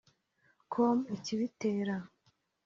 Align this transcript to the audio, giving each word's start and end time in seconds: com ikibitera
com 0.73 0.97
ikibitera 1.15 1.95